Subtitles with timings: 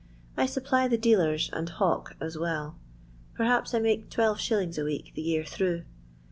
[0.35, 2.75] I supply the dealers and hawk as well
[3.37, 4.79] Perhapi I make 12«.
[4.79, 5.83] a week the [year through.